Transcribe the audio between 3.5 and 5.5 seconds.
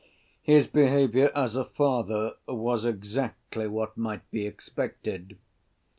what might be expected.